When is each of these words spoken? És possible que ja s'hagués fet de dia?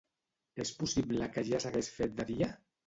És 0.63 0.71
possible 0.79 1.29
que 1.37 1.47
ja 1.53 1.61
s'hagués 1.67 1.95
fet 2.01 2.19
de 2.21 2.29
dia? 2.35 2.55